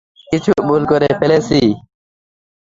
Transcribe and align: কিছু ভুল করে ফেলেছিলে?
কিছু 0.27 0.51
ভুল 0.67 0.81
করে 0.91 1.07
ফেলেছিলে? 1.19 1.69